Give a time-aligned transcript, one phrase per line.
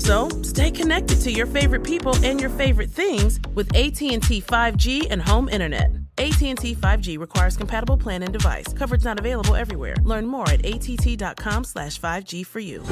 [0.00, 5.20] So, stay connected to your favorite people and your favorite things with AT&T 5G and
[5.20, 5.90] home internet.
[6.16, 8.72] AT&T 5G requires compatible plan and device.
[8.72, 9.94] Coverage not available everywhere.
[10.02, 12.82] Learn more at att.com slash 5G for you.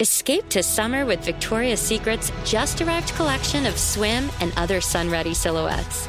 [0.00, 5.32] Escape to summer with Victoria's Secret's just arrived collection of swim and other sun ready
[5.32, 6.08] silhouettes.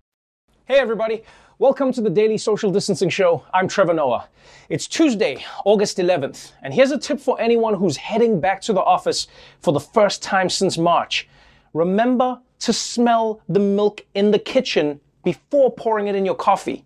[0.71, 1.23] Hey, everybody.
[1.59, 3.43] Welcome to the Daily Social Distancing Show.
[3.53, 4.29] I'm Trevor Noah.
[4.69, 8.79] It's Tuesday, August 11th, and here's a tip for anyone who's heading back to the
[8.79, 9.27] office
[9.59, 11.27] for the first time since March.
[11.73, 16.85] Remember to smell the milk in the kitchen before pouring it in your coffee,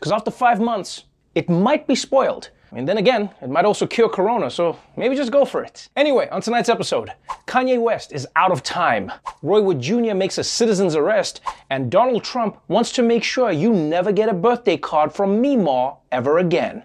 [0.00, 1.04] because after five months,
[1.36, 2.50] it might be spoiled.
[2.72, 5.88] And then again, it might also cure corona, so maybe just go for it.
[5.96, 7.12] Anyway, on tonight's episode,
[7.48, 9.10] Kanye West is out of time,
[9.42, 10.14] Roy Wood Jr.
[10.14, 14.34] makes a citizen's arrest, and Donald Trump wants to make sure you never get a
[14.34, 16.84] birthday card from Meemaw ever again.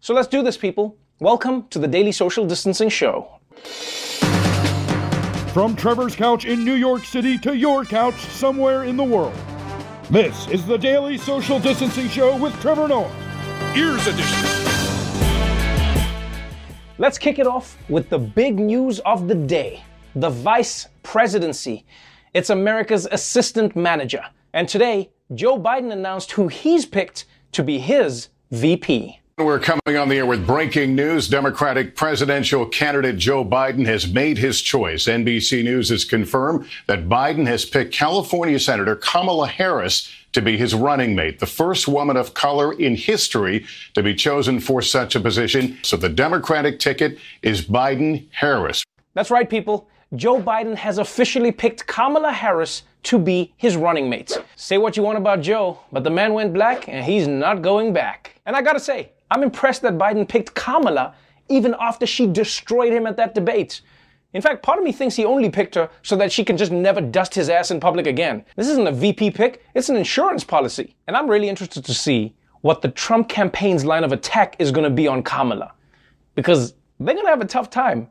[0.00, 0.96] So let's do this, people.
[1.20, 3.38] Welcome to the Daily Social Distancing Show.
[5.52, 9.34] From Trevor's couch in New York City to your couch somewhere in the world.
[10.10, 13.12] This is the Daily Social Distancing Show with Trevor Noah.
[13.76, 14.71] Ears Edition.
[16.98, 19.82] Let's kick it off with the big news of the day
[20.14, 21.86] the vice presidency.
[22.34, 24.22] It's America's assistant manager.
[24.52, 29.18] And today, Joe Biden announced who he's picked to be his VP.
[29.38, 31.28] We're coming on the air with breaking news.
[31.28, 35.06] Democratic presidential candidate Joe Biden has made his choice.
[35.06, 40.74] NBC News has confirmed that Biden has picked California Senator Kamala Harris to be his
[40.74, 45.20] running mate, the first woman of color in history to be chosen for such a
[45.20, 45.78] position.
[45.82, 48.82] So the Democratic ticket is Biden Harris.
[49.14, 49.88] That's right, people.
[50.14, 54.38] Joe Biden has officially picked Kamala Harris to be his running mate.
[54.56, 57.92] Say what you want about Joe, but the man went black and he's not going
[57.92, 58.38] back.
[58.46, 61.14] And I gotta say, I'm impressed that Biden picked Kamala
[61.48, 63.80] even after she destroyed him at that debate.
[64.34, 66.72] In fact, part of me thinks he only picked her so that she can just
[66.72, 68.44] never dust his ass in public again.
[68.56, 70.96] This isn't a VP pick, it's an insurance policy.
[71.06, 74.90] And I'm really interested to see what the Trump campaign's line of attack is gonna
[74.90, 75.74] be on Kamala.
[76.34, 78.08] Because they're gonna have a tough time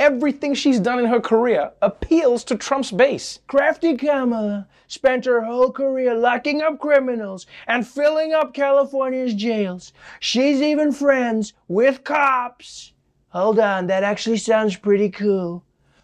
[0.00, 3.38] everything she's done in her career appeals to Trump's base.
[3.46, 9.92] Crafty Kamala spent her whole career locking up criminals and filling up California's jails.
[10.18, 12.94] She's even friends with cops.
[13.30, 15.62] Hold on, that actually sounds pretty cool.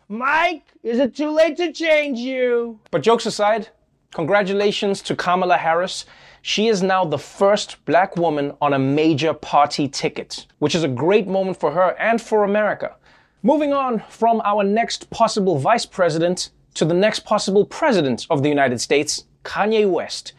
[0.09, 2.78] Mike, is it too late to change you?
[2.92, 3.69] But jokes aside,
[4.14, 6.06] congratulations to Kamala Harris.
[6.42, 10.88] She is now the first black woman on a major party ticket, which is a
[10.88, 12.94] great moment for her and for America.
[13.43, 18.48] Moving on from our next possible vice president to the next possible president of the
[18.48, 20.32] United States, Kanye West.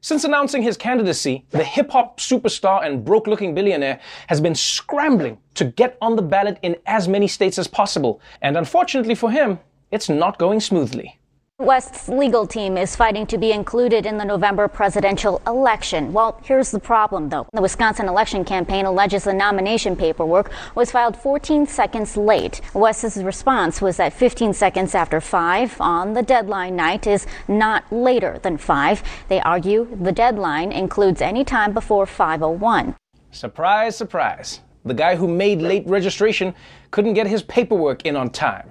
[0.00, 3.98] Since announcing his candidacy, the hip hop superstar and broke looking billionaire
[4.28, 8.20] has been scrambling to get on the ballot in as many states as possible.
[8.40, 9.58] And unfortunately for him,
[9.90, 11.18] it's not going smoothly.
[11.60, 16.12] West's legal team is fighting to be included in the November presidential election.
[16.12, 17.48] Well, here's the problem, though.
[17.52, 22.60] The Wisconsin election campaign alleges the nomination paperwork was filed 14 seconds late.
[22.74, 28.38] West's response was that 15 seconds after 5 on the deadline night is not later
[28.44, 29.02] than 5.
[29.26, 32.94] They argue the deadline includes any time before 501.
[33.32, 34.60] Surprise, surprise.
[34.84, 36.54] The guy who made late registration
[36.92, 38.70] couldn't get his paperwork in on time.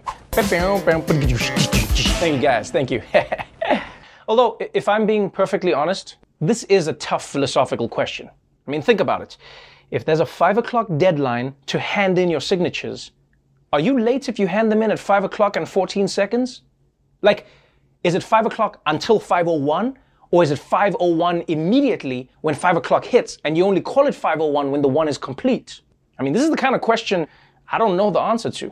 [2.19, 3.01] Thank you guys, thank you.
[4.27, 8.29] Although, if I'm being perfectly honest, this is a tough philosophical question.
[8.67, 9.37] I mean, think about it.
[9.89, 13.13] If there's a 5 o'clock deadline to hand in your signatures,
[13.73, 16.61] are you late if you hand them in at 5 o'clock and 14 seconds?
[17.23, 17.47] Like,
[18.03, 19.95] is it 5 o'clock until 5.01?
[20.29, 24.69] Or is it 5.01 immediately when 5 o'clock hits and you only call it 5.01
[24.69, 25.81] when the one is complete?
[26.19, 27.25] I mean, this is the kind of question
[27.71, 28.71] I don't know the answer to.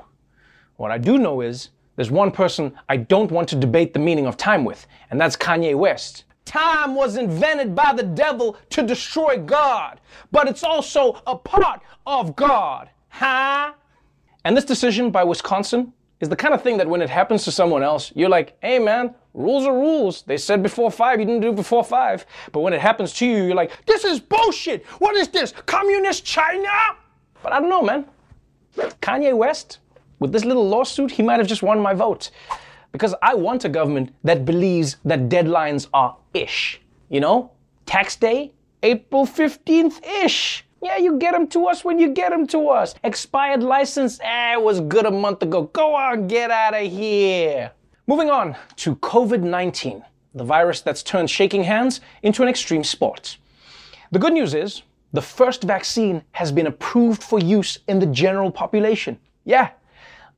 [0.77, 4.25] What I do know is there's one person I don't want to debate the meaning
[4.25, 6.25] of time with, and that's Kanye West.
[6.43, 9.99] Time was invented by the devil to destroy God,
[10.31, 12.89] but it's also a part of God.
[13.09, 13.73] Huh?
[14.43, 17.51] And this decision by Wisconsin is the kind of thing that when it happens to
[17.51, 20.21] someone else, you're like, hey man, rules are rules.
[20.23, 22.25] They said before five, you didn't do before five.
[22.51, 24.85] But when it happens to you, you're like, this is bullshit.
[24.99, 25.53] What is this?
[25.65, 26.69] Communist China?
[27.41, 28.05] But I don't know, man.
[29.01, 29.79] Kanye West,
[30.19, 32.31] with this little lawsuit, he might have just won my vote.
[32.91, 36.81] Because I want a government that believes that deadlines are ish.
[37.09, 37.51] You know?
[37.85, 38.53] Tax day,
[38.83, 40.65] April 15th ish.
[40.81, 42.93] Yeah, you get them to us when you get them to us.
[43.03, 45.63] Expired license, eh, it was good a month ago.
[45.63, 47.71] Go on, get out of here.
[48.07, 50.03] Moving on to COVID 19,
[50.35, 53.37] the virus that's turned shaking hands into an extreme sport.
[54.11, 58.51] The good news is the first vaccine has been approved for use in the general
[58.51, 59.17] population.
[59.43, 59.71] Yeah.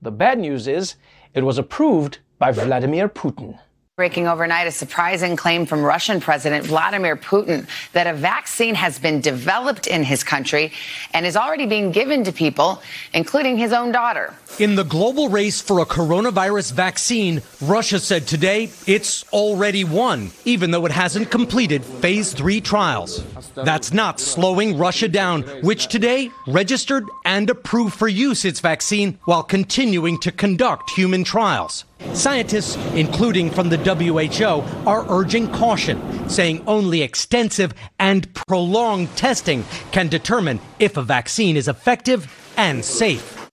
[0.01, 0.95] The bad news is
[1.33, 3.59] it was approved by Vladimir Putin.
[3.97, 9.21] Breaking overnight, a surprising claim from Russian President Vladimir Putin that a vaccine has been
[9.21, 10.71] developed in his country
[11.15, 12.79] and is already being given to people,
[13.15, 14.35] including his own daughter.
[14.59, 20.69] In the global race for a coronavirus vaccine, Russia said today it's already won, even
[20.69, 23.23] though it hasn't completed phase three trials.
[23.55, 29.41] That's not slowing Russia down, which today registered and approved for use its vaccine while
[29.41, 31.83] continuing to conduct human trials.
[32.13, 40.07] Scientists, including from the WHO, are urging caution, saying only extensive and prolonged testing can
[40.07, 42.27] determine if a vaccine is effective
[42.57, 43.49] and safe.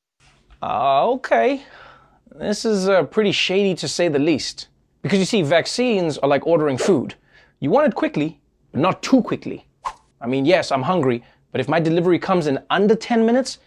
[0.62, 1.62] Uh, okay.
[2.34, 4.68] This is uh, pretty shady to say the least.
[5.02, 7.14] Because you see, vaccines are like ordering food.
[7.60, 8.40] You want it quickly,
[8.72, 9.66] but not too quickly.
[10.20, 13.58] I mean, yes, I'm hungry, but if my delivery comes in under 10 minutes,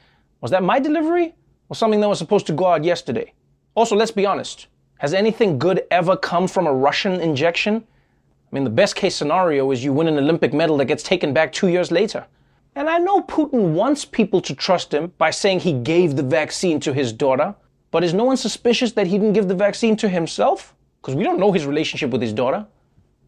[0.41, 1.35] was that my delivery
[1.69, 3.31] or something that was supposed to go out yesterday?
[3.77, 4.65] Also, let's be honest.
[4.97, 7.83] Has anything good ever come from a Russian injection?
[7.85, 11.31] I mean, the best case scenario is you win an Olympic medal that gets taken
[11.31, 12.25] back two years later.
[12.73, 16.79] And I know Putin wants people to trust him by saying he gave the vaccine
[16.79, 17.53] to his daughter,
[17.91, 20.73] but is no one suspicious that he didn't give the vaccine to himself?
[20.99, 22.65] Because we don't know his relationship with his daughter.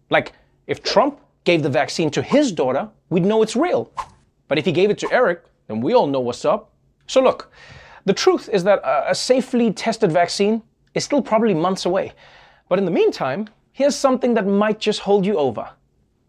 [0.10, 0.34] Like,
[0.66, 3.92] if Trump gave the vaccine to his daughter, we'd know it's real.
[4.48, 6.72] But if he gave it to Eric, then we all know what's up.
[7.06, 7.52] So look,
[8.06, 10.62] the truth is that a safely tested vaccine
[10.94, 12.14] is still probably months away.
[12.68, 15.70] But in the meantime, here's something that might just hold you over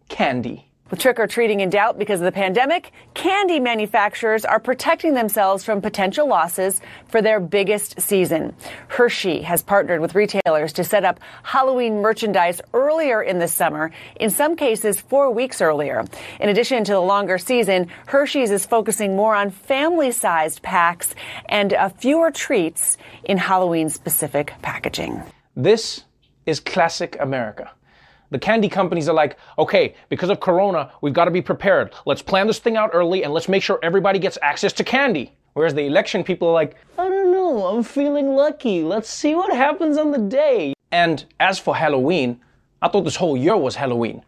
[0.08, 0.69] candy.
[0.90, 5.62] With trick or treating in doubt because of the pandemic, candy manufacturers are protecting themselves
[5.62, 8.56] from potential losses for their biggest season.
[8.88, 14.30] Hershey has partnered with retailers to set up Halloween merchandise earlier in the summer, in
[14.30, 16.04] some cases four weeks earlier.
[16.40, 21.14] In addition to the longer season, Hershey's is focusing more on family sized packs
[21.48, 25.22] and uh, fewer treats in Halloween specific packaging.
[25.54, 26.02] This
[26.46, 27.70] is classic America.
[28.30, 31.92] The candy companies are like, okay, because of Corona, we've got to be prepared.
[32.06, 35.32] Let's plan this thing out early and let's make sure everybody gets access to candy.
[35.54, 38.82] Whereas the election people are like, I don't know, I'm feeling lucky.
[38.82, 40.74] Let's see what happens on the day.
[40.92, 42.40] And as for Halloween,
[42.80, 44.24] I thought this whole year was Halloween.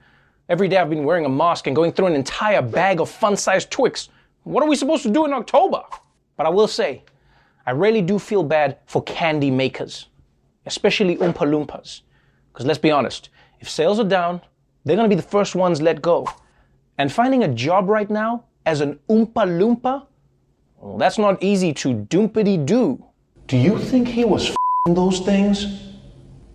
[0.48, 3.36] Every day I've been wearing a mask and going through an entire bag of fun
[3.36, 4.08] sized Twix.
[4.42, 5.82] What are we supposed to do in October?
[6.36, 7.04] But I will say,
[7.64, 10.08] I really do feel bad for candy makers,
[10.66, 12.00] especially Oompa Loompas.
[12.52, 13.28] Because let's be honest,
[13.62, 14.40] if sales are down,
[14.84, 16.26] they're going to be the first ones let go.
[16.98, 20.06] And finding a job right now as an Oompa Loompa,
[20.78, 23.02] well, that's not easy to doompity do.
[23.46, 25.94] Do you think he was f***ing those things?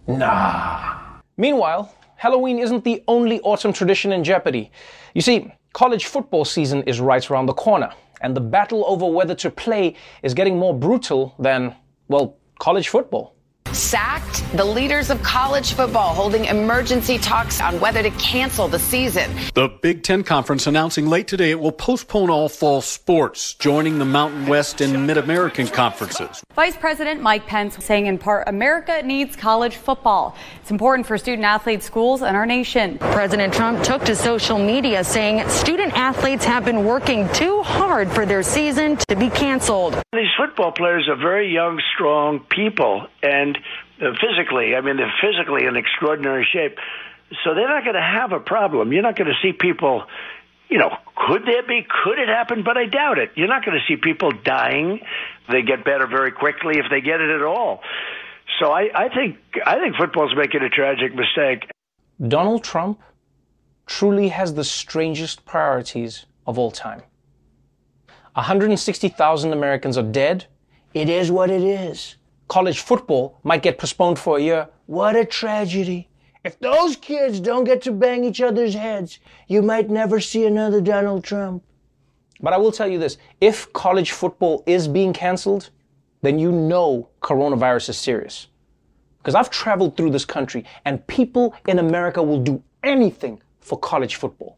[0.06, 1.20] Nah.
[1.38, 4.70] Meanwhile, Halloween isn't the only autumn tradition in jeopardy.
[5.14, 9.36] You see, college football season is right around the corner, and the battle over whether
[9.36, 11.74] to play is getting more brutal than,
[12.10, 13.37] well, college football
[13.78, 19.32] sacked the leaders of college football holding emergency talks on whether to cancel the season.
[19.54, 24.06] The Big Ten Conference announcing late today it will postpone all fall sports, joining the
[24.06, 26.44] Mountain West and Mid American conferences.
[26.56, 30.36] Vice President Mike Pence saying in part, America needs college football.
[30.62, 32.98] It's important for student athletes, schools, and our nation.
[32.98, 38.26] President Trump took to social media saying student athletes have been working too hard for
[38.26, 40.02] their season to be canceled.
[40.14, 43.58] These football players are very young, strong people, and
[44.00, 46.78] Uh, physically, I mean, they're physically in extraordinary shape.
[47.44, 48.94] So they're not going to have a problem.
[48.94, 50.04] You're not going to see people,
[50.70, 50.96] you know,
[51.28, 51.86] could there be?
[52.04, 52.64] Could it happen?
[52.64, 53.32] But I doubt it.
[53.36, 55.02] You're not going to see people dying.
[55.52, 57.82] They get better very quickly if they get it at all.
[58.60, 61.70] So I, I think I think football's making a tragic mistake.
[62.26, 63.02] Donald Trump
[63.86, 67.02] truly has the strangest priorities of all time.
[68.34, 70.46] 160,000 Americans are dead.
[70.94, 72.16] It is what it is.
[72.48, 74.70] College football might get postponed for a year.
[74.86, 76.10] What a tragedy.
[76.44, 80.80] If those kids don't get to bang each other's heads, you might never see another
[80.80, 81.64] Donald Trump.
[82.40, 85.72] But I will tell you this if college football is being canceled,
[86.22, 88.48] then you know coronavirus is serious.
[89.18, 94.16] Because I've traveled through this country and people in America will do anything for college
[94.16, 94.58] football.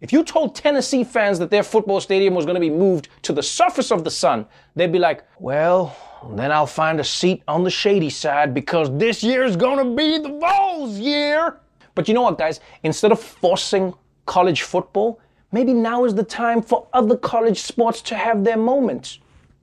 [0.00, 3.34] If you told Tennessee fans that their football stadium was going to be moved to
[3.34, 5.94] the surface of the sun, they'd be like, well,
[6.34, 10.16] then I'll find a seat on the shady side because this year's going to be
[10.16, 11.60] the Vols year.
[11.94, 12.60] But you know what, guys?
[12.82, 13.92] Instead of forcing
[14.24, 15.20] college football,
[15.52, 19.18] maybe now is the time for other college sports to have their moments.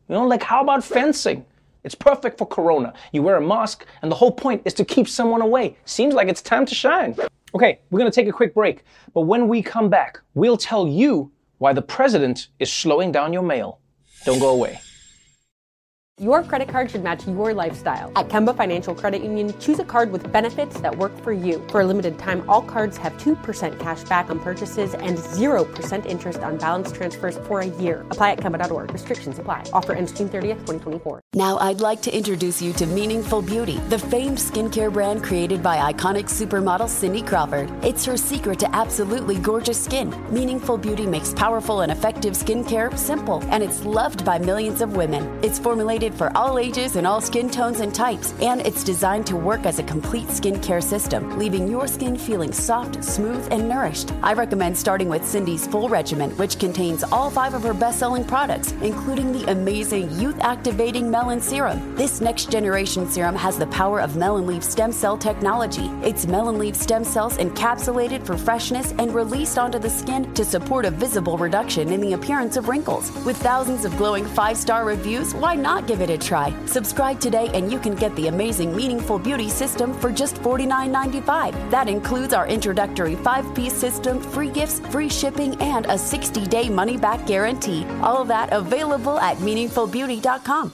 [0.08, 1.46] You know, like how about fencing?
[1.84, 2.94] It's perfect for corona.
[3.12, 5.78] You wear a mask, and the whole point is to keep someone away.
[5.86, 7.16] Seems like it's time to shine.
[7.58, 8.84] Okay, we're gonna take a quick break,
[9.16, 13.42] but when we come back, we'll tell you why the president is slowing down your
[13.42, 13.80] mail.
[14.26, 14.80] Don't go away.
[16.20, 18.12] Your credit card should match your lifestyle.
[18.16, 21.64] At Kemba Financial Credit Union, choose a card with benefits that work for you.
[21.70, 26.40] For a limited time, all cards have 2% cash back on purchases and 0% interest
[26.40, 28.04] on balance transfers for a year.
[28.10, 28.92] Apply at Kemba.org.
[28.92, 29.70] Restrictions apply.
[29.74, 31.22] Offer ends June 30th, 2024.
[31.36, 35.94] Now, I'd like to introduce you to Meaningful Beauty, the famed skincare brand created by
[35.94, 37.72] iconic supermodel Cindy Crawford.
[37.86, 40.10] It's her secret to absolutely gorgeous skin.
[40.34, 45.24] Meaningful Beauty makes powerful and effective skincare simple, and it's loved by millions of women.
[45.44, 49.36] It's formulated for all ages and all skin tones and types, and it's designed to
[49.36, 54.12] work as a complete skincare system, leaving your skin feeling soft, smooth, and nourished.
[54.24, 58.24] I recommend starting with Cindy's full regimen, which contains all five of her best selling
[58.24, 61.96] products, including the amazing youth activating melon serum.
[61.96, 65.90] This next generation serum has the power of melon leaf stem cell technology.
[66.04, 70.86] It's melon leaf stem cells encapsulated for freshness and released onto the skin to support
[70.86, 73.12] a visible reduction in the appearance of wrinkles.
[73.26, 76.54] With thousands of glowing five star reviews, why not give it a try?
[76.66, 81.72] Subscribe today and you can get the amazing Meaningful Beauty system for just $49.95.
[81.72, 86.70] That includes our introductory five piece system, free gifts, free shipping, and a 60 day
[86.70, 87.86] money back guarantee.
[88.02, 90.74] All of that available at meaningfulbeauty.com.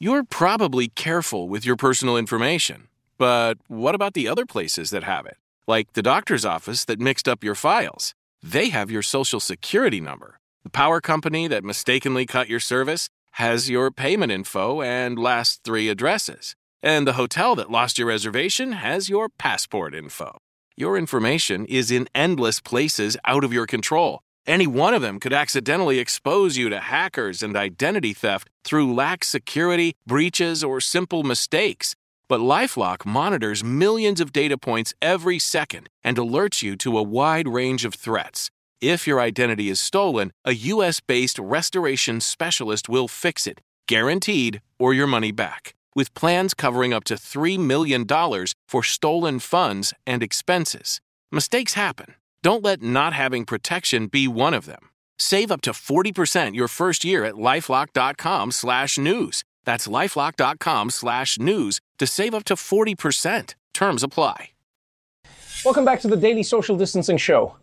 [0.00, 2.88] You're probably careful with your personal information,
[3.18, 5.36] but what about the other places that have it?
[5.66, 8.14] Like the doctor's office that mixed up your files.
[8.40, 10.38] They have your social security number.
[10.62, 15.88] The power company that mistakenly cut your service has your payment info and last three
[15.88, 16.56] addresses.
[16.82, 20.38] And the hotel that lost your reservation has your passport info.
[20.76, 24.22] Your information is in endless places out of your control.
[24.44, 29.28] Any one of them could accidentally expose you to hackers and identity theft through lax
[29.28, 31.94] security, breaches, or simple mistakes.
[32.28, 37.46] But Lifelock monitors millions of data points every second and alerts you to a wide
[37.46, 38.50] range of threats.
[38.80, 44.94] If your identity is stolen, a US based restoration specialist will fix it, guaranteed, or
[44.94, 45.74] your money back.
[45.96, 48.06] With plans covering up to $3 million
[48.68, 51.00] for stolen funds and expenses.
[51.32, 52.14] Mistakes happen.
[52.44, 54.90] Don't let not having protection be one of them.
[55.18, 59.42] Save up to 40% your first year at lifelock.com slash news.
[59.64, 63.54] That's lifelock.com slash news to save up to 40%.
[63.74, 64.50] Terms apply.
[65.64, 67.56] Welcome back to the Daily Social Distancing Show.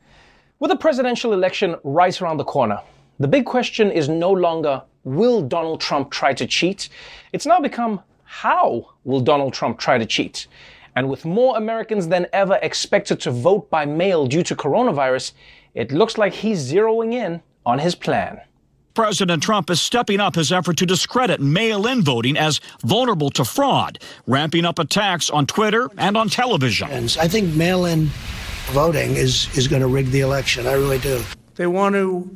[0.58, 2.80] With the presidential election right around the corner,
[3.20, 6.88] the big question is no longer will Donald Trump try to cheat?
[7.34, 10.48] It's now become how will Donald Trump try to cheat?
[10.96, 15.34] And with more Americans than ever expected to vote by mail due to coronavirus,
[15.74, 18.40] it looks like he's zeroing in on his plan.
[18.94, 23.44] President Trump is stepping up his effort to discredit mail in voting as vulnerable to
[23.44, 26.90] fraud, ramping up attacks on Twitter and on television.
[26.90, 28.10] I think mail in
[28.72, 30.68] voting is, is going to rig the election.
[30.68, 31.22] I really do.
[31.56, 32.30] They want to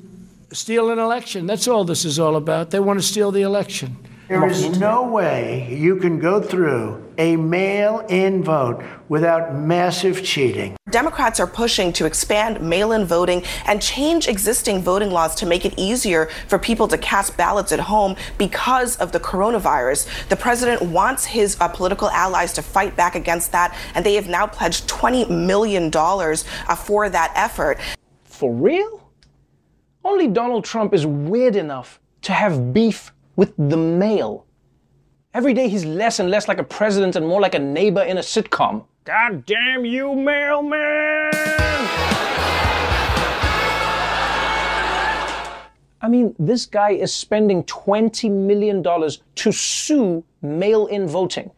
[0.52, 1.46] steal an election.
[1.46, 2.72] That's all this is all about.
[2.72, 3.98] They want to steal the election.
[4.30, 10.78] There is no way you can go through a mail in vote without massive cheating.
[10.92, 15.66] Democrats are pushing to expand mail in voting and change existing voting laws to make
[15.66, 20.08] it easier for people to cast ballots at home because of the coronavirus.
[20.30, 24.30] The president wants his uh, political allies to fight back against that, and they have
[24.30, 27.80] now pledged $20 million uh, for that effort.
[28.26, 29.12] For real?
[30.06, 34.46] Only Donald Trump is weird enough to have beef with the mail.
[35.34, 38.18] Every day he's less and less like a president and more like a neighbor in
[38.18, 38.84] a sitcom.
[39.06, 41.32] God damn you, mailman!
[46.02, 51.50] I mean, this guy is spending $20 million to sue mail in voting.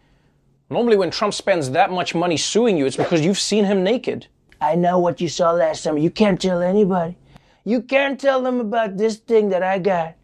[0.69, 4.27] Normally, when Trump spends that much money suing you, it's because you've seen him naked.
[4.61, 5.97] I know what you saw last summer.
[5.97, 7.17] You can't tell anybody.
[7.65, 10.15] You can't tell them about this thing that I got.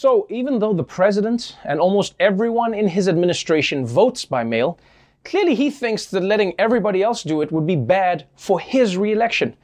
[0.00, 4.78] So, even though the president and almost everyone in his administration votes by mail,
[5.26, 9.54] clearly he thinks that letting everybody else do it would be bad for his reelection.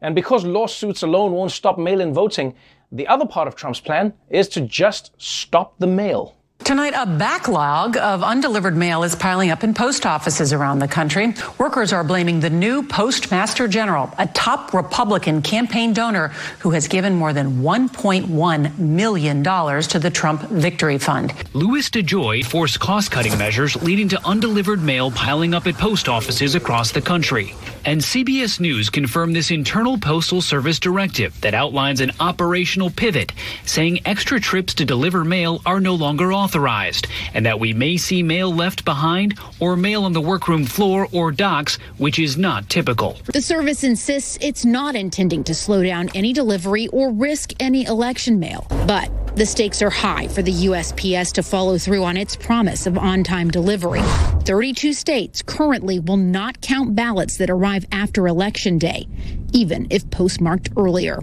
[0.00, 2.56] And because lawsuits alone won't stop mail in voting,
[2.90, 6.34] the other part of Trump's plan is to just stop the mail.
[6.64, 11.32] Tonight, a backlog of undelivered mail is piling up in post offices around the country.
[11.58, 17.14] Workers are blaming the new Postmaster General, a top Republican campaign donor who has given
[17.14, 21.32] more than $1.1 million to the Trump Victory Fund.
[21.52, 26.56] Louis DeJoy forced cost cutting measures leading to undelivered mail piling up at post offices
[26.56, 27.54] across the country.
[27.86, 33.30] And CBS News confirmed this internal Postal Service directive that outlines an operational pivot,
[33.64, 38.24] saying extra trips to deliver mail are no longer authorized, and that we may see
[38.24, 43.18] mail left behind or mail on the workroom floor or docks, which is not typical.
[43.26, 48.40] The service insists it's not intending to slow down any delivery or risk any election
[48.40, 48.66] mail.
[48.88, 52.96] But the stakes are high for the USPS to follow through on its promise of
[52.96, 54.00] on time delivery.
[54.44, 59.06] 32 states currently will not count ballots that arrive after Election Day,
[59.52, 61.20] even if postmarked earlier.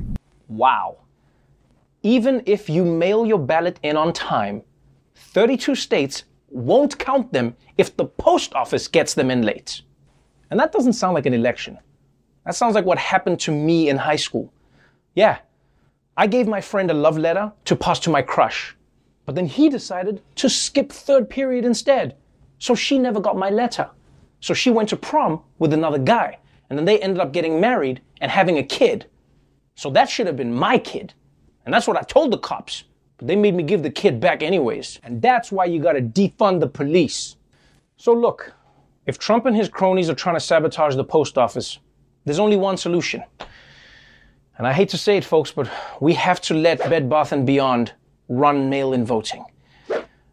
[0.48, 0.98] Wow.
[2.04, 4.62] Even if you mail your ballot in on time,
[5.16, 9.82] 32 states won't count them if the post office gets them in late.
[10.52, 11.80] And that doesn't sound like an election.
[12.46, 14.54] That sounds like what happened to me in high school.
[15.16, 15.40] Yeah,
[16.16, 18.76] I gave my friend a love letter to pass to my crush,
[19.26, 22.16] but then he decided to skip third period instead.
[22.60, 23.90] So she never got my letter.
[24.40, 26.38] So she went to prom with another guy,
[26.70, 29.08] and then they ended up getting married and having a kid.
[29.76, 31.14] So that should have been my kid.
[31.66, 32.84] And that's what I told the cops.
[33.18, 35.00] But they made me give the kid back anyways.
[35.04, 37.38] And that's why you gotta defund the police.
[37.98, 38.54] So look,
[39.08, 41.80] if Trump and his cronies are trying to sabotage the post office,
[42.26, 43.24] there's only one solution.
[44.58, 45.70] And I hate to say it, folks, but
[46.00, 47.94] we have to let Bed Bath and Beyond
[48.30, 49.46] run mail-in voting.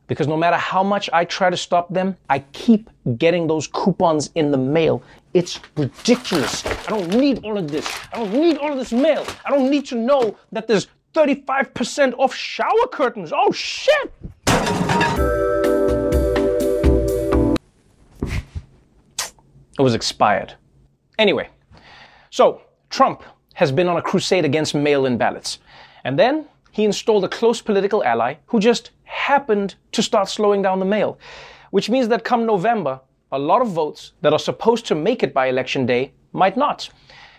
[0.09, 4.31] Because no matter how much I try to stop them, I keep getting those coupons
[4.35, 5.03] in the mail.
[5.33, 6.67] It's ridiculous.
[6.67, 7.89] I don't need all of this.
[8.13, 9.25] I don't need all of this mail.
[9.47, 13.33] I don't need to know that there's 35% off shower curtains.
[13.35, 14.13] Oh shit!
[19.78, 20.54] It was expired.
[21.19, 21.49] Anyway,
[22.28, 23.23] so Trump
[23.60, 25.58] has been on a crusade against mail in ballots.
[26.04, 30.78] And then he installed a close political ally who just happened to start slowing down
[30.78, 31.18] the mail,
[31.70, 32.99] which means that come November,
[33.32, 36.88] a lot of votes that are supposed to make it by election day might not.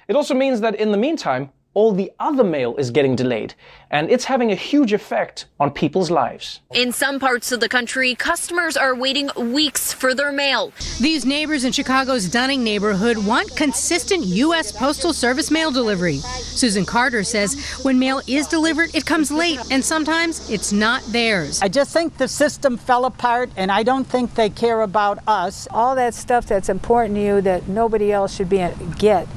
[0.08, 3.54] It also means that in the meantime, all the other mail is getting delayed,
[3.90, 6.60] and it's having a huge effect on people's lives.
[6.74, 10.74] In some parts of the country, customers are waiting weeks for their mail.
[11.00, 14.72] These neighbors in Chicago's Dunning neighborhood want consistent U.S.
[14.74, 16.18] Postal Service mail delivery.
[16.18, 21.62] Susan Carter says when mail is delivered, it comes late, and sometimes it's not theirs.
[21.62, 25.70] I just think the system fell apart, and I don't think they care about us.
[25.72, 28.62] All that stuff that's important to you that nobody else should be
[28.98, 29.28] get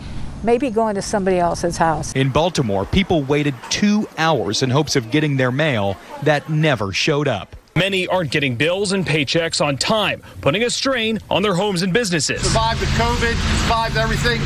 [0.45, 2.13] maybe going to somebody else's house.
[2.13, 7.27] In Baltimore, people waited two hours in hopes of getting their mail that never showed
[7.27, 7.57] up.
[7.77, 11.93] Many aren't getting bills and paychecks on time, putting a strain on their homes and
[11.93, 12.41] businesses.
[12.43, 14.41] Survived the COVID, survived everything.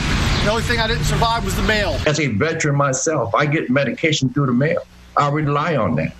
[0.45, 2.01] The only thing I didn't survive was the mail.
[2.07, 4.81] As a veteran myself, I get medication through the mail.
[5.15, 6.15] I rely on that.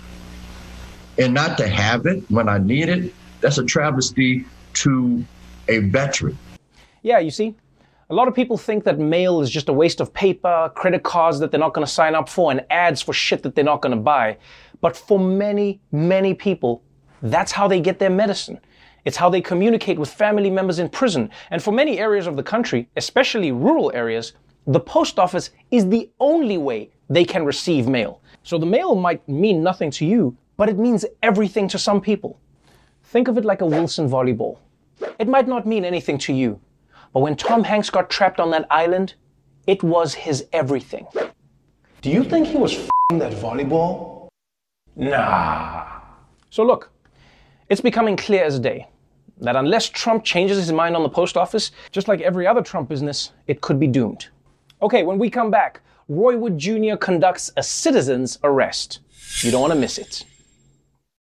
[1.17, 3.11] And not to have it when I need it,
[3.41, 5.25] that's a travesty to
[5.67, 6.37] a veteran.
[7.01, 7.55] Yeah, you see,
[8.11, 11.37] a lot of people think that mail is just a waste of paper, credit cards
[11.39, 13.81] that they're not going to sign up for, and ads for shit that they're not
[13.81, 14.35] going to buy.
[14.81, 16.81] But for many, many people,
[17.21, 18.59] that's how they get their medicine.
[19.05, 21.29] It's how they communicate with family members in prison.
[21.51, 24.33] And for many areas of the country, especially rural areas,
[24.65, 28.21] the post office is the only way they can receive mail.
[28.41, 32.39] So the mail might mean nothing to you, but it means everything to some people.
[33.03, 34.57] Think of it like a Wilson volleyball.
[35.19, 36.59] It might not mean anything to you,
[37.13, 39.15] but when Tom Hanks got trapped on that island,
[39.67, 41.07] it was his everything.
[42.01, 44.29] Do you think he was f***ing that volleyball?
[44.95, 45.87] Nah.
[46.49, 46.91] So look,
[47.69, 48.87] it's becoming clear as day
[49.41, 52.89] that unless Trump changes his mind on the post office, just like every other Trump
[52.89, 54.27] business, it could be doomed.
[54.81, 56.95] Okay, when we come back, Roy Wood Jr.
[56.95, 58.99] conducts a citizen's arrest.
[59.41, 60.25] You don't want to miss it.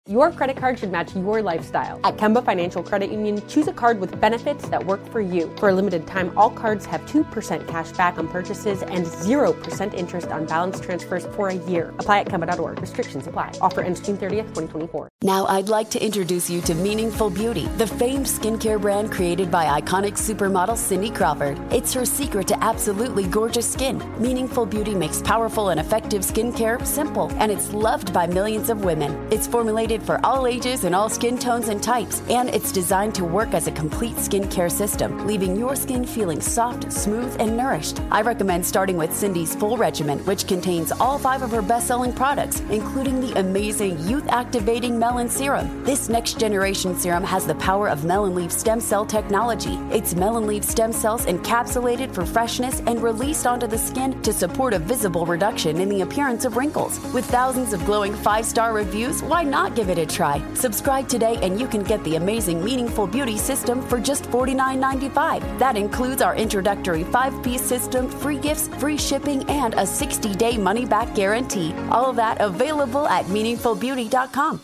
[0.09, 2.01] Your credit card should match your lifestyle.
[2.05, 5.55] At Kemba Financial Credit Union, choose a card with benefits that work for you.
[5.59, 10.29] For a limited time, all cards have 2% cash back on purchases and 0% interest
[10.29, 11.91] on balance transfers for a year.
[11.99, 12.81] Apply at Kemba.org.
[12.81, 13.53] Restrictions apply.
[13.61, 15.11] Offer ends June 30th, 2024.
[15.23, 19.81] Now, I'd like to introduce you to Meaningful Beauty, the famed skincare brand created by
[19.81, 21.61] iconic supermodel Cindy Crawford.
[21.71, 24.03] It's her secret to absolutely gorgeous skin.
[24.19, 29.29] Meaningful Beauty makes powerful and effective skincare simple, and it's loved by millions of women.
[29.31, 33.25] It's formulated for all ages and all skin tones and types, and it's designed to
[33.25, 38.01] work as a complete skincare system, leaving your skin feeling soft, smooth, and nourished.
[38.13, 42.13] I recommend starting with Cindy's full regimen, which contains all five of her best selling
[42.13, 45.83] products, including the amazing youth activating melon serum.
[45.83, 49.75] This next generation serum has the power of melon leaf stem cell technology.
[49.91, 54.73] It's melon leaf stem cells encapsulated for freshness and released onto the skin to support
[54.73, 57.01] a visible reduction in the appearance of wrinkles.
[57.13, 60.43] With thousands of glowing five star reviews, why not give it a try?
[60.53, 65.59] Subscribe today and you can get the amazing Meaningful Beauty system for just $49.95.
[65.59, 70.59] That includes our introductory five piece system, free gifts, free shipping, and a 60 day
[70.59, 71.73] money back guarantee.
[71.91, 74.61] All of that available at meaningfulbeauty.com.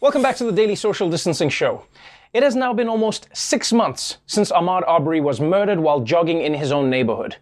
[0.00, 1.86] Welcome back to the Daily Social Distancing Show.
[2.32, 6.54] It has now been almost six months since Ahmaud Arbery was murdered while jogging in
[6.54, 7.34] his own neighborhood.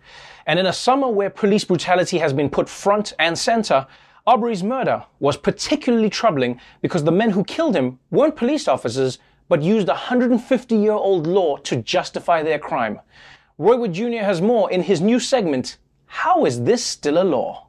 [0.46, 3.86] And in a summer where police brutality has been put front and center,
[4.26, 9.62] Arbery's murder was particularly troubling because the men who killed him weren't police officers, but
[9.62, 12.98] used a 150 year old law to justify their crime.
[13.56, 14.24] Roy Wood Jr.
[14.24, 17.68] has more in his new segment How is this still a law?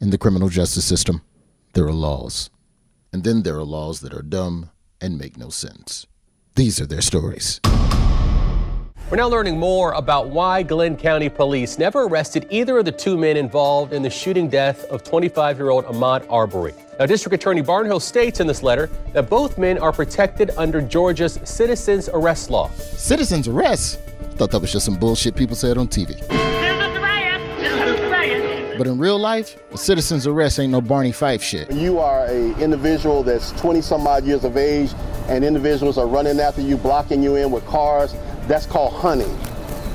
[0.00, 1.22] In the criminal justice system,
[1.74, 2.50] there are laws.
[3.12, 6.06] And then there are laws that are dumb and make no sense.
[6.56, 7.60] These are their stories.
[9.12, 13.18] We're now learning more about why Glynn County Police never arrested either of the two
[13.18, 16.72] men involved in the shooting death of 25 year old Ahmaud Arbery.
[16.98, 21.38] Now, District Attorney Barnhill states in this letter that both men are protected under Georgia's
[21.44, 22.70] citizens arrest law.
[22.70, 24.00] Citizens arrest?
[24.18, 26.18] I thought that was just some bullshit people said on TV.
[28.78, 31.70] But in real life, a citizen's arrest ain't no Barney Fife shit.
[31.70, 34.94] You are a individual that's 20 some odd years of age,
[35.28, 38.14] and individuals are running after you, blocking you in with cars.
[38.48, 39.34] That's called hunting.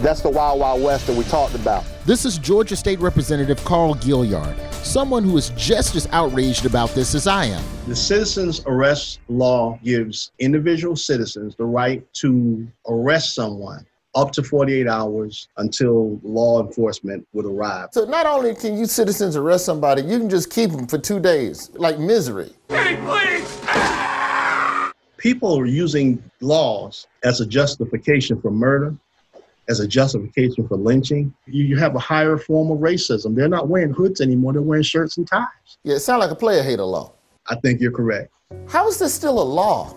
[0.02, 1.84] That's the Wild Wild West that we talked about.
[2.06, 7.14] This is Georgia State Representative Carl Gilliard, someone who is just as outraged about this
[7.14, 7.64] as I am.
[7.88, 14.88] The citizens arrest law gives individual citizens the right to arrest someone up to 48
[14.88, 17.90] hours until law enforcement would arrive.
[17.92, 21.20] So not only can you citizens arrest somebody, you can just keep them for two
[21.20, 22.54] days, like misery.
[22.70, 23.27] Hey, please!
[25.28, 28.96] People are using laws as a justification for murder,
[29.68, 31.34] as a justification for lynching.
[31.48, 33.36] You, you have a higher form of racism.
[33.36, 35.48] They're not wearing hoods anymore, they're wearing shirts and ties.
[35.84, 37.12] Yeah, it sounds like a player hater law.
[37.48, 38.32] I think you're correct.
[38.70, 39.94] How is this still a law?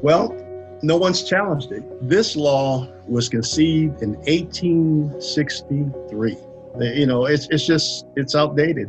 [0.00, 0.34] Well,
[0.82, 1.82] no one's challenged it.
[2.08, 6.38] This law was conceived in 1863.
[6.80, 8.88] You know, it's, it's just, it's outdated.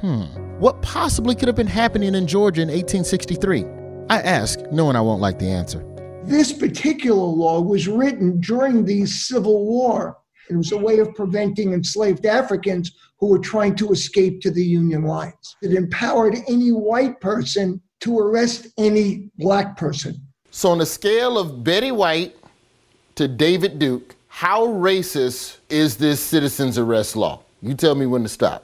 [0.00, 0.22] Hmm.
[0.60, 3.83] What possibly could have been happening in Georgia in 1863?
[4.10, 5.82] I ask, knowing I won't like the answer.
[6.24, 10.18] This particular law was written during the Civil War.
[10.50, 14.62] It was a way of preventing enslaved Africans who were trying to escape to the
[14.62, 15.56] Union lines.
[15.62, 20.20] It empowered any white person to arrest any black person.
[20.50, 22.36] So, on the scale of Betty White
[23.14, 27.40] to David Duke, how racist is this citizen's arrest law?
[27.62, 28.63] You tell me when to stop.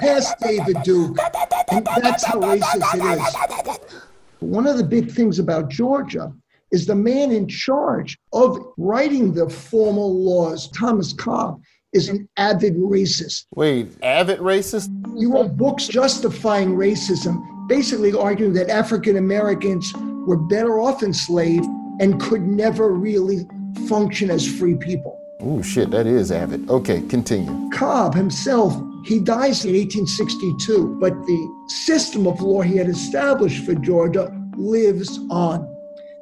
[0.00, 1.18] Past David Duke,
[1.70, 3.02] and that's how racist it
[3.68, 3.78] is.
[4.40, 6.32] One of the big things about Georgia
[6.70, 12.76] is the man in charge of writing the formal laws, Thomas Cobb, is an avid
[12.76, 13.46] racist.
[13.54, 14.90] Wait, avid racist?
[15.16, 19.92] He wrote books justifying racism, basically arguing that African Americans
[20.26, 21.66] were better off enslaved
[22.00, 23.46] and could never really
[23.88, 25.20] function as free people.
[25.40, 26.68] Oh, shit, that is avid.
[26.70, 27.70] Okay, continue.
[27.70, 28.74] Cobb himself,
[29.04, 35.18] he dies in 1862, but the system of law he had established for Georgia lives
[35.30, 35.70] on.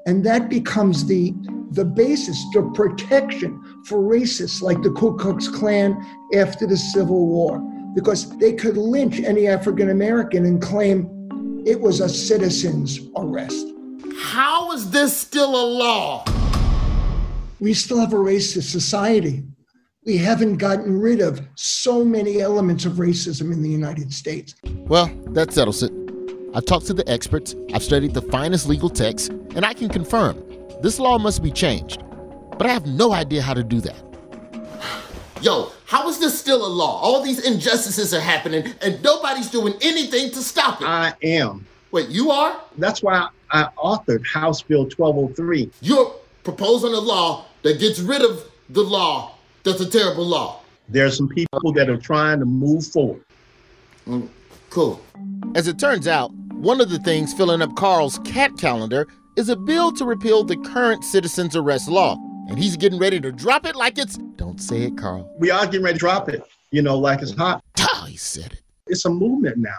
[0.07, 1.33] And that becomes the,
[1.71, 7.61] the basis, the protection for racists like the Ku Klux Klan after the Civil War,
[7.95, 11.22] because they could lynch any African American and claim
[11.65, 13.67] it was a citizen's arrest.
[14.19, 16.25] How is this still a law?
[17.61, 19.45] We still have a racist society.
[20.05, 24.57] We haven't gotten rid of so many elements of racism in the United States.
[24.65, 25.93] Well, that settles it.
[26.55, 30.43] I've talked to the experts, I've studied the finest legal texts, and I can confirm
[30.83, 32.03] This law must be changed.
[32.59, 34.12] But I have no idea how to do that.
[35.43, 37.01] Yo, how is this still a law?
[37.01, 40.85] All these injustices are happening and nobody's doing anything to stop it.
[40.85, 41.67] I am.
[41.91, 42.61] Wait, you are?
[42.79, 45.69] That's why I authored House Bill 1203.
[45.81, 50.61] You're proposing a law that gets rid of the law that's a terrible law.
[50.89, 53.25] There are some people that are trying to move forward.
[54.07, 54.29] Mm,
[54.71, 55.01] cool.
[55.57, 59.57] As it turns out, one of the things filling up Carl's cat calendar is a
[59.57, 62.17] bill to repeal the current citizens arrest law.
[62.53, 64.19] And he's getting ready to drop it like it's.
[64.37, 65.33] Don't say it, Carl.
[65.39, 67.65] We are getting ready to drop it, you know, like it's hot.
[67.81, 68.61] Oh, he said it.
[68.89, 69.79] It's a movement now.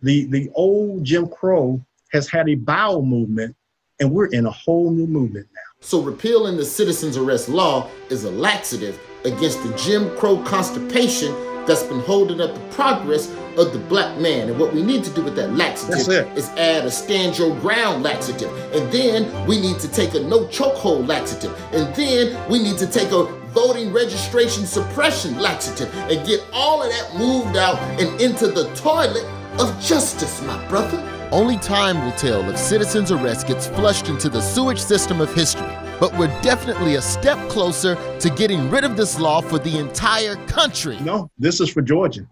[0.00, 1.78] The, the old Jim Crow
[2.12, 3.54] has had a bowel movement,
[4.00, 5.60] and we're in a whole new movement now.
[5.80, 11.34] So repealing the citizens arrest law is a laxative against the Jim Crow constipation
[11.66, 14.48] that's been holding up the progress of the black man.
[14.48, 18.02] And what we need to do with that laxative is add a stand your ground
[18.02, 18.50] laxative.
[18.72, 21.54] And then we need to take a no chokehold laxative.
[21.72, 23.24] And then we need to take a
[23.56, 29.24] voting registration suppression laxative and get all of that moved out and into the toilet
[29.58, 30.98] of justice, my brother.
[31.32, 35.66] Only time will tell if citizens' arrest gets flushed into the sewage system of history.
[35.98, 40.36] But we're definitely a step closer to getting rid of this law for the entire
[40.46, 40.98] country.
[41.00, 42.26] No, this is for Georgia.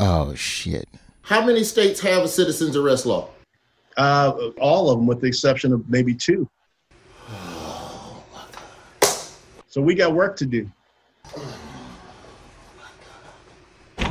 [0.00, 0.88] Oh, shit.
[1.22, 3.28] How many states have a citizens' arrest law?
[3.96, 6.48] Uh, all of them, with the exception of maybe two.
[9.68, 10.70] So we got work to do.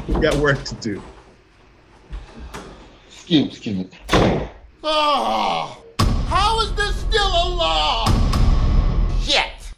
[0.07, 1.01] We got work to do.
[3.07, 3.89] Excuse, excuse me.
[4.83, 5.81] Oh,
[6.27, 8.05] how is this still a law?
[9.23, 9.71] Yet.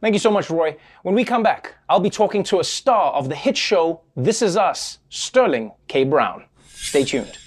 [0.00, 0.76] Thank you so much, Roy.
[1.08, 4.42] When we come back, I'll be talking to a star of the hit show This
[4.42, 6.04] Is Us, Sterling K.
[6.04, 6.44] Brown.
[6.68, 7.38] Stay tuned.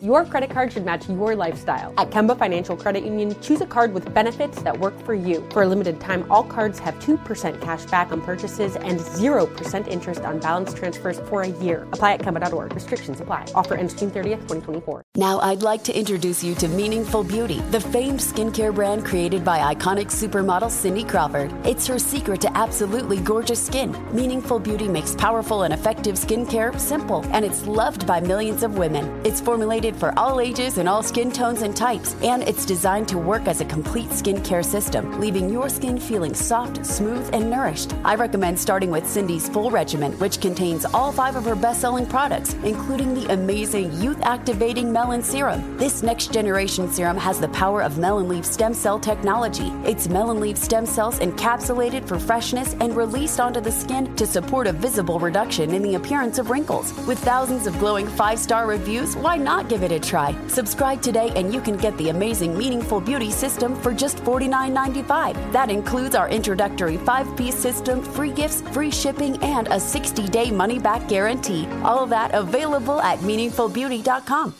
[0.00, 1.92] Your credit card should match your lifestyle.
[1.98, 5.44] At Kemba Financial Credit Union, choose a card with benefits that work for you.
[5.50, 10.20] For a limited time, all cards have 2% cash back on purchases and 0% interest
[10.20, 11.82] on balance transfers for a year.
[11.90, 12.74] Apply at Kemba.org.
[12.74, 13.46] Restrictions apply.
[13.56, 15.02] Offer ends June 30th, 2024.
[15.16, 19.74] Now, I'd like to introduce you to Meaningful Beauty, the famed skincare brand created by
[19.74, 21.52] iconic supermodel Cindy Crawford.
[21.66, 23.96] It's her secret to absolutely gorgeous skin.
[24.14, 29.04] Meaningful Beauty makes powerful and effective skincare simple, and it's loved by millions of women.
[29.26, 33.18] It's formulated for all ages and all skin tones and types, and it's designed to
[33.18, 37.94] work as a complete skincare system, leaving your skin feeling soft, smooth, and nourished.
[38.04, 42.06] I recommend starting with Cindy's full regimen, which contains all five of her best selling
[42.06, 45.76] products, including the amazing youth activating melon serum.
[45.76, 49.72] This next generation serum has the power of melon leaf stem cell technology.
[49.84, 54.66] It's melon leaf stem cells encapsulated for freshness and released onto the skin to support
[54.66, 56.92] a visible reduction in the appearance of wrinkles.
[57.06, 60.36] With thousands of glowing five star reviews, why not give it a try?
[60.48, 65.52] Subscribe today and you can get the amazing Meaningful Beauty system for just $49.95.
[65.52, 70.50] That includes our introductory five piece system, free gifts, free shipping, and a 60 day
[70.50, 71.66] money back guarantee.
[71.82, 74.54] All that available at meaningfulbeauty.com.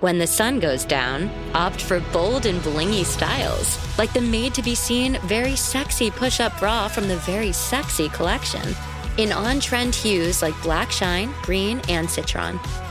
[0.00, 4.62] When the sun goes down, opt for bold and blingy styles, like the made to
[4.62, 8.76] be seen, very sexy push up bra from the Very Sexy collection.
[9.16, 12.60] In on trend hues like black shine, green, and citron.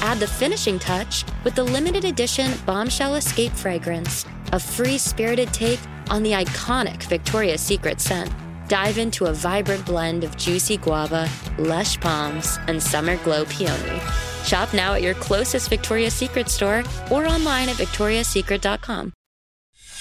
[0.00, 5.80] Add the finishing touch with the limited edition Bombshell Escape fragrance, a free spirited take
[6.10, 8.30] on the iconic Victoria's Secret scent.
[8.68, 11.28] Dive into a vibrant blend of juicy guava,
[11.58, 14.00] lush palms, and summer glow peony.
[14.44, 19.12] Shop now at your closest Victoria's Secret store or online at victoriassecret.com.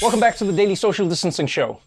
[0.02, 1.80] Welcome back to the Daily Social Distancing Show.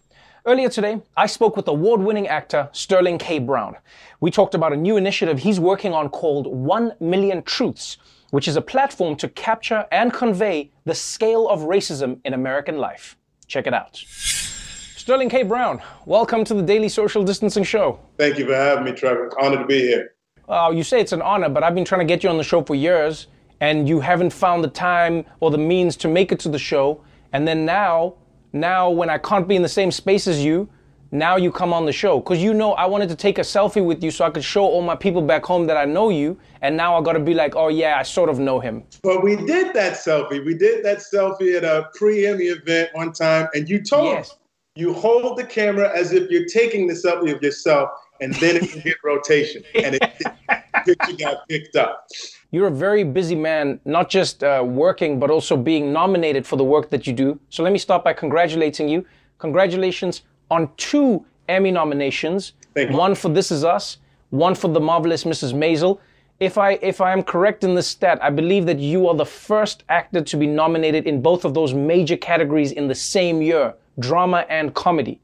[0.47, 3.37] Earlier today, I spoke with award winning actor Sterling K.
[3.37, 3.75] Brown.
[4.21, 7.97] We talked about a new initiative he's working on called 1 Million Truths,
[8.29, 13.17] which is a platform to capture and convey the scale of racism in American life.
[13.47, 13.97] Check it out.
[13.97, 15.43] Sterling K.
[15.43, 17.99] Brown, welcome to the Daily Social Distancing Show.
[18.17, 19.29] Thank you for having me, Trevor.
[19.41, 20.13] Honored to be here.
[20.47, 22.43] Uh, you say it's an honor, but I've been trying to get you on the
[22.45, 23.27] show for years,
[23.59, 27.03] and you haven't found the time or the means to make it to the show.
[27.33, 28.13] And then now,
[28.59, 30.69] now when I can't be in the same space as you,
[31.11, 32.19] now you come on the show.
[32.19, 34.63] Because you know I wanted to take a selfie with you so I could show
[34.63, 36.37] all my people back home that I know you.
[36.61, 38.83] And now I got to be like, oh yeah, I sort of know him.
[39.03, 40.43] But we did that selfie.
[40.43, 44.35] We did that selfie at a pre-Emmy event one time, and you told yes.
[44.77, 47.89] You hold the camera as if you're taking the selfie of yourself,
[48.21, 50.21] and then it can hit rotation, and it,
[50.85, 52.07] picture got picked up.
[52.51, 56.63] You're a very busy man, not just uh, working, but also being nominated for the
[56.63, 57.39] work that you do.
[57.49, 59.05] So let me start by congratulating you.
[59.39, 62.53] Congratulations on two Emmy nominations.
[62.91, 63.97] One for This Is Us,
[64.29, 65.53] one for The Marvelous Mrs.
[65.53, 65.99] Maisel.
[66.39, 69.25] If I if I am correct in this stat, I believe that you are the
[69.25, 73.73] first actor to be nominated in both of those major categories in the same year,
[73.99, 75.19] drama and comedy.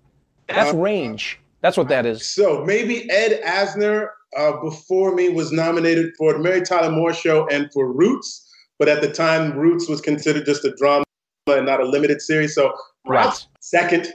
[0.48, 1.40] That's Uh, range.
[1.62, 2.26] That's what that is.
[2.26, 7.48] So maybe Ed Asner uh, before me was nominated for the Mary Tyler Moore Show
[7.48, 11.06] and for Roots, but at the time Roots was considered just a drama
[11.48, 12.56] and not a limited series.
[12.56, 12.74] So
[13.06, 13.48] Right.
[13.60, 14.14] Second,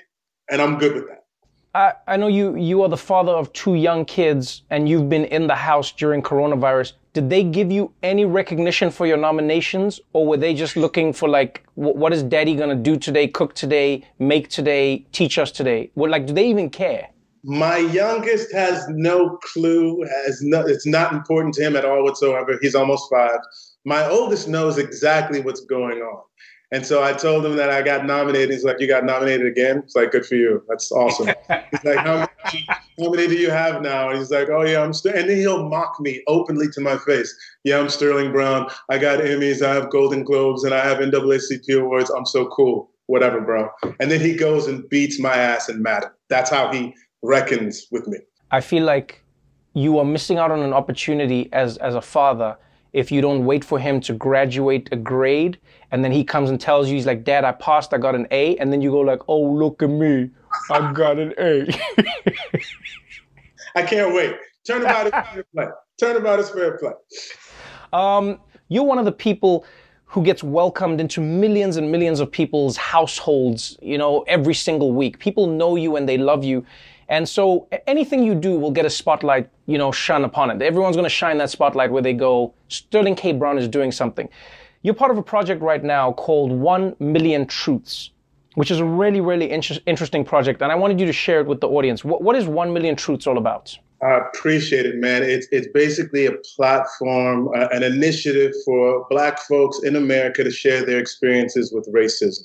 [0.51, 1.25] and I'm good with that.
[1.75, 5.27] I, I know you you are the father of two young kids and you've been
[5.27, 6.95] in the house during coronavirus.
[7.13, 11.29] Did they give you any recognition for your nominations or were they just looking for
[11.29, 15.53] like wh- what is daddy going to do today, cook today, make today, teach us
[15.53, 15.91] today?
[15.95, 17.11] Well, like do they even care?
[17.49, 20.05] My youngest has no clue.
[20.27, 22.59] Has no, it's not important to him at all whatsoever.
[22.61, 23.39] He's almost five.
[23.87, 26.25] My oldest knows exactly what's going on,
[26.73, 28.51] and so I told him that I got nominated.
[28.51, 30.63] He's like, "You got nominated again?" It's like, "Good for you.
[30.69, 34.51] That's awesome." he's like, "How many, how many do you have now?" And he's like,
[34.51, 35.17] "Oh yeah, I'm." Ster-.
[35.17, 37.35] And then he'll mock me openly to my face.
[37.65, 38.69] Yeah, I'm Sterling Brown.
[38.91, 39.63] I got Emmys.
[39.63, 42.11] I have Golden Globes, and I have NAACP awards.
[42.11, 42.91] I'm so cool.
[43.07, 43.71] Whatever, bro.
[44.01, 46.11] And then he goes and beats my ass in Madden.
[46.29, 48.19] That's how he reckons with me.
[48.51, 49.23] I feel like
[49.75, 52.57] you are missing out on an opportunity as as a father
[52.95, 55.59] if you don't wait for him to graduate a grade
[55.91, 58.27] and then he comes and tells you he's like dad I passed I got an
[58.31, 60.31] A and then you go like oh look at me
[60.71, 61.69] I got an A
[63.79, 64.35] I can't wait.
[64.67, 65.67] Turnabout is fair play.
[66.01, 66.93] Turnabout is fair play.
[67.93, 69.65] Um, you're one of the people
[70.05, 75.19] who gets welcomed into millions and millions of people's households, you know, every single week.
[75.19, 76.65] People know you and they love you.
[77.09, 80.61] And so anything you do will get a spotlight, you know, shone upon it.
[80.61, 83.33] Everyone's going to shine that spotlight where they go, Sterling K.
[83.33, 84.29] Brown is doing something.
[84.83, 88.11] You're part of a project right now called 1 Million Truths,
[88.55, 90.61] which is a really, really inter- interesting project.
[90.63, 92.05] And I wanted you to share it with the audience.
[92.05, 93.77] What, what is 1 Million Truths all about?
[94.01, 95.25] I appreciate it, man.
[95.25, 100.87] It's it's basically a platform, uh, an initiative for Black folks in America to share
[100.87, 102.45] their experiences with racism,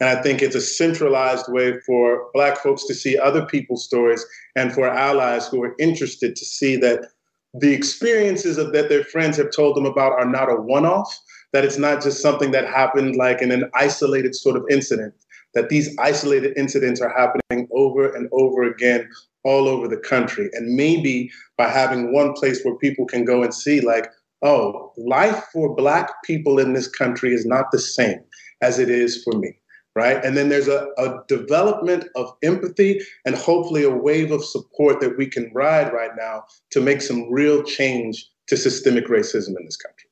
[0.00, 4.24] and I think it's a centralized way for Black folks to see other people's stories,
[4.56, 7.06] and for allies who are interested to see that
[7.54, 11.18] the experiences of, that their friends have told them about are not a one-off.
[11.52, 15.14] That it's not just something that happened like in an isolated sort of incident.
[15.54, 19.08] That these isolated incidents are happening over and over again
[19.42, 20.48] all over the country.
[20.52, 24.06] And maybe by having one place where people can go and see, like,
[24.42, 28.20] oh, life for Black people in this country is not the same
[28.62, 29.58] as it is for me.
[29.96, 30.24] Right.
[30.24, 35.16] And then there's a, a development of empathy and hopefully a wave of support that
[35.18, 39.76] we can ride right now to make some real change to systemic racism in this
[39.76, 40.08] country.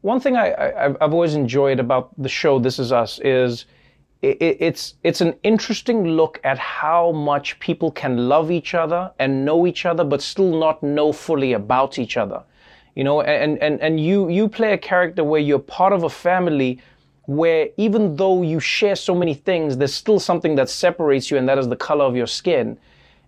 [0.00, 3.66] One thing I, I, I've always enjoyed about the show This Is Us is
[4.22, 9.44] it, it's it's an interesting look at how much people can love each other and
[9.44, 12.42] know each other, but still not know fully about each other.
[12.94, 16.10] You know, and and and you you play a character where you're part of a
[16.10, 16.80] family
[17.26, 21.48] where even though you share so many things, there's still something that separates you, and
[21.48, 22.78] that is the color of your skin.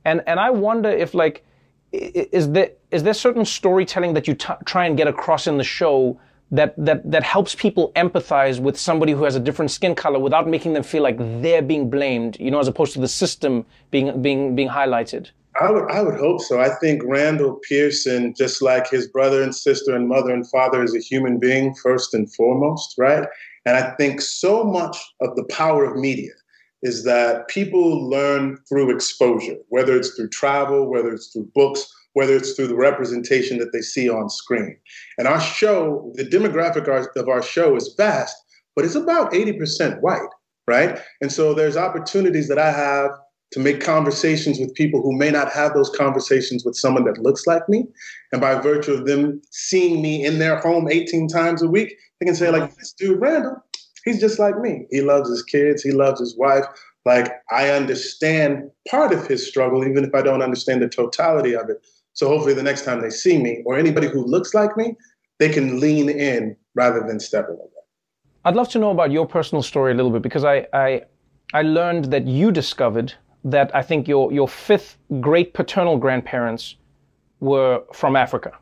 [0.05, 1.44] And and I wonder if like
[1.92, 5.64] is there is there certain storytelling that you t- try and get across in the
[5.64, 6.18] show
[6.50, 10.48] that that that helps people empathize with somebody who has a different skin color without
[10.48, 14.22] making them feel like they're being blamed, you know, as opposed to the system being
[14.22, 15.31] being being highlighted.
[15.61, 16.61] I would, I would hope so.
[16.61, 20.94] I think Randall Pearson, just like his brother and sister and mother and father, is
[20.94, 23.28] a human being first and foremost, right?
[23.66, 26.33] And I think so much of the power of media
[26.83, 32.35] is that people learn through exposure, whether it's through travel, whether it's through books, whether
[32.37, 34.77] it's through the representation that they see on screen.
[35.16, 38.37] And our show, the demographic of our show is vast,
[38.75, 40.20] but it's about 80% white,
[40.66, 41.01] right?
[41.20, 43.11] And so there's opportunities that I have
[43.53, 47.46] to make conversations with people who may not have those conversations with someone that looks
[47.46, 47.85] like me.
[48.33, 52.26] And by virtue of them seeing me in their home 18 times a week, they
[52.26, 52.74] can say, like, uh-huh.
[52.78, 53.56] this dude, Randall,
[54.04, 54.87] he's just like me.
[54.92, 56.64] He loves his kids, he loves his wife.
[57.04, 61.68] Like, I understand part of his struggle, even if I don't understand the totality of
[61.68, 61.85] it.
[62.12, 64.94] So hopefully the next time they see me or anybody who looks like me,
[65.40, 67.66] they can lean in rather than step away.
[68.44, 71.02] I'd love to know about your personal story a little bit because I I,
[71.52, 76.77] I learned that you discovered that I think your your fifth great paternal grandparents
[77.40, 78.52] were from Africa.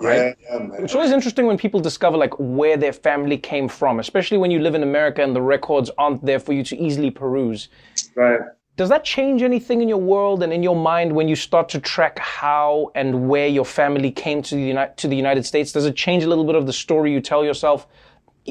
[0.00, 0.36] Right?
[0.40, 0.68] Yeah, yeah.
[0.78, 4.60] It's always interesting when people discover like where their family came from, especially when you
[4.60, 7.68] live in America and the records aren't there for you to easily peruse.
[8.16, 8.40] Right.
[8.76, 11.80] Does that change anything in your world and in your mind when you start to
[11.80, 15.70] track how and where your family came to the, United, to the United States?
[15.70, 17.86] Does it change a little bit of the story you tell yourself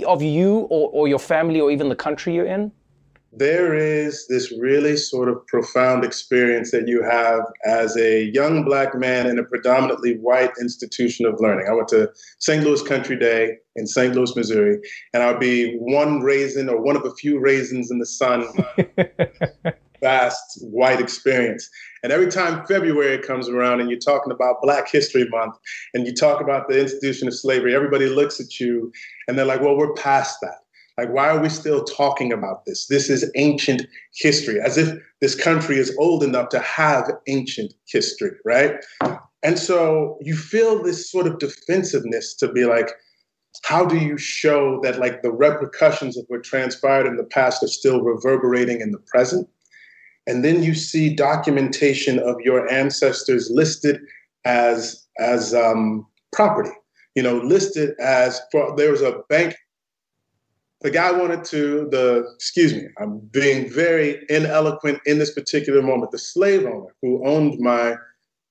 [0.06, 2.72] of you or, or your family or even the country you're in?
[3.40, 8.94] There is this really sort of profound experience that you have as a young black
[8.96, 11.66] man in a predominantly white institution of learning.
[11.70, 12.10] I went to
[12.40, 12.64] St.
[12.64, 14.14] Louis Country Day in St.
[14.14, 14.80] Louis, Missouri,
[15.14, 18.46] and I'll be one raisin or one of a few raisins in the sun.
[20.02, 21.70] vast white experience.
[22.04, 25.56] And every time February comes around and you're talking about Black History Month
[25.94, 28.94] and you talk about the institution of slavery, everybody looks at you
[29.28, 30.60] and they're like, well, we're past that.
[31.00, 32.88] Like, why are we still talking about this?
[32.88, 38.32] This is ancient history, as if this country is old enough to have ancient history,
[38.44, 38.76] right?
[39.42, 42.92] And so you feel this sort of defensiveness to be like,
[43.64, 47.68] how do you show that like the repercussions of what transpired in the past are
[47.68, 49.48] still reverberating in the present?
[50.28, 54.02] And then you see documentation of your ancestors listed
[54.44, 56.76] as as um, property,
[57.16, 59.56] you know, listed as for there was a bank
[60.82, 66.12] the guy wanted to the excuse me i'm being very ineloquent in this particular moment.
[66.12, 67.96] The slave owner who owned my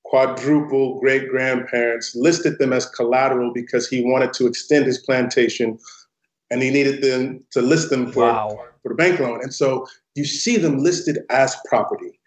[0.04, 5.78] quadruple great grandparents listed them as collateral because he wanted to extend his plantation
[6.50, 8.58] and he needed them to list them for, wow.
[8.82, 9.42] for the bank loan.
[9.42, 12.18] And so you see them listed as property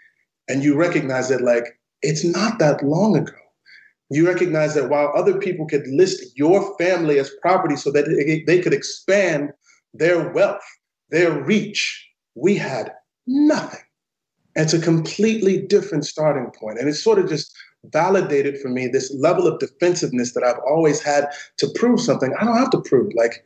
[0.48, 3.34] and you recognize that like it's not that long ago.
[4.12, 8.06] You recognize that while other people could list your family as property so that
[8.46, 9.54] they could expand
[9.94, 10.64] their wealth,
[11.10, 12.94] their reach, we had
[13.28, 13.82] nothing.
[14.56, 16.80] It's a completely different starting point.
[16.80, 21.02] And it sort of just validated for me this level of defensiveness that I've always
[21.02, 21.28] had
[21.58, 22.34] to prove something.
[22.40, 23.44] I don't have to prove, like,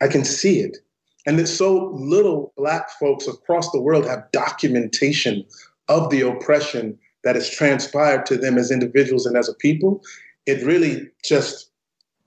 [0.00, 0.78] I can see it.
[1.26, 5.44] And that so little Black folks across the world have documentation
[5.88, 10.02] of the oppression that has transpired to them as individuals and as a people.
[10.46, 11.70] It really just,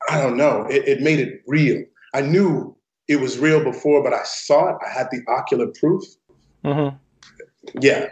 [0.10, 1.84] I don't know, it, it made it real.
[2.14, 2.76] I knew
[3.10, 4.78] it was real before, but I saw it.
[4.86, 6.04] I had the ocular proof.
[6.64, 6.96] Mm-hmm.
[7.82, 8.10] Yeah.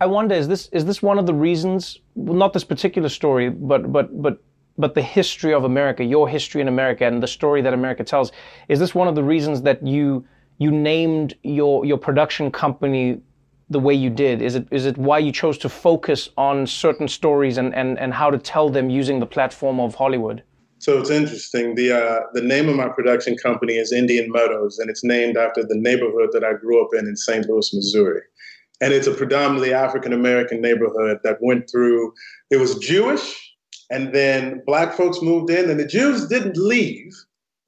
[0.00, 2.00] I wonder is this is this one of the reasons?
[2.14, 4.42] Well, not this particular story, but but but
[4.78, 8.32] but the history of America, your history in America, and the story that America tells.
[8.68, 10.26] Is this one of the reasons that you
[10.58, 13.20] you named your your production company
[13.68, 14.42] the way you did?
[14.42, 18.12] Is it is it why you chose to focus on certain stories and and and
[18.12, 20.42] how to tell them using the platform of Hollywood?
[20.80, 21.74] So it's interesting.
[21.74, 25.62] The uh, the name of my production company is Indian Meadows, and it's named after
[25.62, 27.46] the neighborhood that I grew up in in St.
[27.46, 28.22] Louis, Missouri.
[28.80, 32.14] And it's a predominantly African American neighborhood that went through.
[32.50, 33.54] It was Jewish,
[33.90, 37.12] and then black folks moved in, and the Jews didn't leave,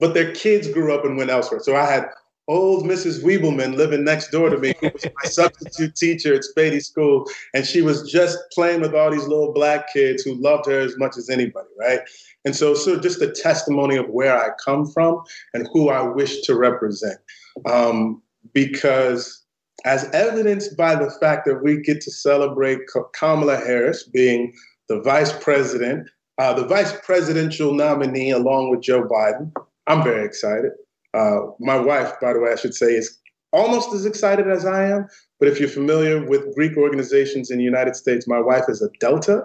[0.01, 1.61] but their kids grew up and went elsewhere.
[1.61, 2.09] So I had
[2.49, 3.23] old Mrs.
[3.23, 7.67] Weebleman living next door to me, who was my substitute teacher at Spady School, and
[7.67, 11.19] she was just playing with all these little black kids who loved her as much
[11.19, 12.01] as anybody, right?
[12.45, 15.23] And so, so just a testimony of where I come from
[15.55, 17.19] and who I wish to represent.
[17.67, 18.23] Um,
[18.53, 19.45] because,
[19.85, 22.81] as evidenced by the fact that we get to celebrate
[23.15, 24.53] Kamala Harris being
[24.89, 29.53] the vice president, uh, the vice presidential nominee along with Joe Biden,
[29.87, 30.73] I'm very excited.
[31.15, 33.19] Uh, my wife, by the way, I should say, is
[33.53, 35.07] almost as excited as I am.
[35.39, 38.89] But if you're familiar with Greek organizations in the United States, my wife is a
[39.01, 39.43] Delta,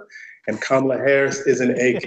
[0.47, 2.03] and Kamala Harris is an AK.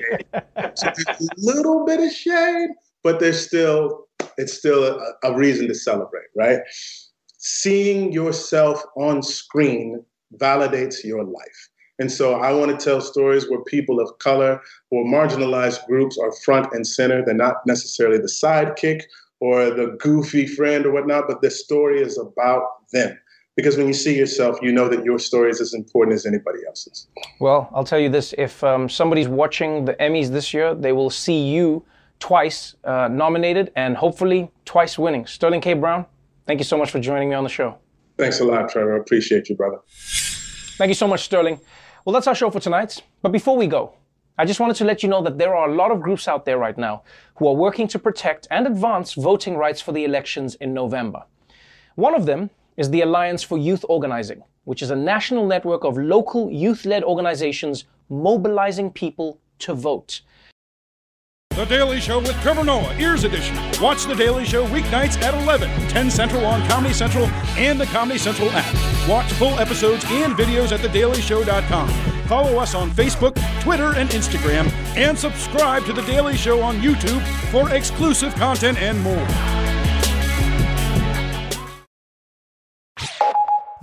[0.75, 2.71] so there's a little bit of shade,
[3.03, 6.61] but there's still it's still a, a reason to celebrate, right?
[7.39, 10.05] Seeing yourself on screen
[10.37, 11.69] validates your life.
[11.99, 14.61] And so I want to tell stories where people of color
[14.91, 17.23] or marginalized groups are front and center.
[17.23, 19.03] They're not necessarily the sidekick
[19.41, 22.63] or the goofy friend or whatnot, but the story is about
[22.93, 23.19] them
[23.61, 26.61] because when you see yourself, you know that your story is as important as anybody
[26.67, 27.09] else's.
[27.41, 31.11] Well, I'll tell you this if um, somebody's watching the Emmys this year, they will
[31.11, 31.85] see you
[32.21, 35.27] twice uh, nominated and hopefully twice winning.
[35.27, 35.75] Sterling K.
[35.75, 36.07] Brown,
[36.47, 37.77] thank you so much for joining me on the show.
[38.17, 38.97] Thanks a lot, Trevor.
[38.97, 39.79] I appreciate you, brother.
[40.79, 41.61] Thank you so much, Sterling.
[42.07, 43.03] Well, that's our show for tonight.
[43.21, 43.93] But before we go,
[44.39, 46.47] I just wanted to let you know that there are a lot of groups out
[46.47, 47.03] there right now
[47.37, 51.25] who are working to protect and advance voting rights for the elections in November.
[51.95, 52.49] One of them
[52.81, 57.05] is the Alliance for Youth Organizing, which is a national network of local youth led
[57.05, 60.23] organizations mobilizing people to vote.
[61.51, 63.55] The Daily Show with Trevor Noah, Ears Edition.
[63.83, 67.27] Watch The Daily Show weeknights at 11, 10 Central on Comedy Central
[67.59, 69.07] and the Comedy Central app.
[69.07, 71.91] Watch full episodes and videos at thedailyshow.com.
[72.29, 77.21] Follow us on Facebook, Twitter, and Instagram, and subscribe to The Daily Show on YouTube
[77.51, 79.60] for exclusive content and more.